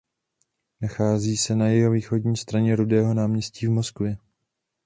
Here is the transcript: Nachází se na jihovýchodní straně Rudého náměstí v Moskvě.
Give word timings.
Nachází 0.81 1.37
se 1.37 1.55
na 1.55 1.67
jihovýchodní 1.69 2.37
straně 2.37 2.75
Rudého 2.75 3.13
náměstí 3.13 3.67
v 3.67 3.71
Moskvě. 3.71 4.17